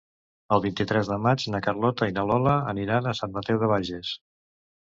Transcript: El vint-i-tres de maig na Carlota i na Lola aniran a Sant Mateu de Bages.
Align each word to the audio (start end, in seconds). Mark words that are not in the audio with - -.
El 0.55 0.61
vint-i-tres 0.63 1.11
de 1.11 1.17
maig 1.25 1.45
na 1.55 1.61
Carlota 1.67 2.09
i 2.13 2.15
na 2.17 2.25
Lola 2.31 2.57
aniran 2.75 3.11
a 3.13 3.17
Sant 3.23 3.37
Mateu 3.37 3.63
de 3.67 3.71
Bages. 3.75 4.19